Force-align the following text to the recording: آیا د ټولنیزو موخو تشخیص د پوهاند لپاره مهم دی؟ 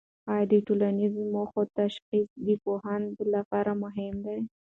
آیا 0.31 0.45
د 0.51 0.53
ټولنیزو 0.67 1.21
موخو 1.33 1.61
تشخیص 1.79 2.29
د 2.45 2.47
پوهاند 2.63 3.13
لپاره 3.33 3.71
مهم 3.83 4.13
دی؟ 4.25 4.37